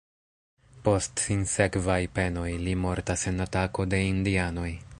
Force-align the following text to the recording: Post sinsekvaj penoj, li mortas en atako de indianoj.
Post 0.87 1.21
sinsekvaj 1.25 1.99
penoj, 2.15 2.47
li 2.69 2.73
mortas 2.87 3.27
en 3.33 3.45
atako 3.47 3.87
de 3.93 4.01
indianoj. 4.07 4.71